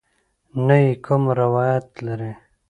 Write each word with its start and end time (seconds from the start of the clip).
نه 0.65 0.75
یې 0.83 0.91
کوم 1.05 1.23
روایت 1.41 1.87
لرې. 2.05 2.31